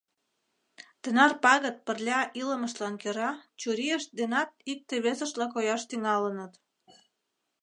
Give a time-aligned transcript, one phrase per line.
[1.01, 6.53] Тынар пагыт пырля илымыштлан кӧра чурийышт денат икте-весыштла кояш тӱҥалыныт.